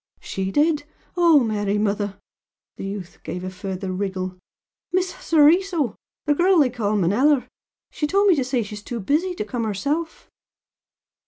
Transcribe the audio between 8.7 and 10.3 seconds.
too busy to come herself."